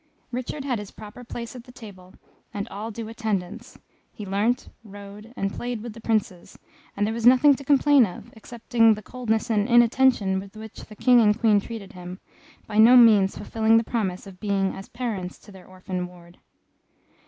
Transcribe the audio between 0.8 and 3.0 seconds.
proper place at table, and all